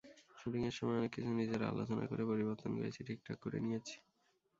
[0.37, 3.95] শুটিংয়ের সময় অনেক কিছু নিজেরা আলোচনা করে পরিবর্তন করেছি, ঠিকঠাক করে নিয়েছি।